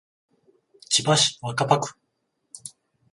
[0.89, 1.93] 千葉市若葉区